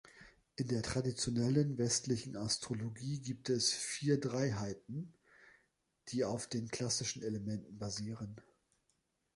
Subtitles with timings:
[0.55, 5.13] In der traditionellen westlichen Astrologie gibt es vier Dreiheiten,
[6.07, 8.41] die auf den klassischen Elementen basieren.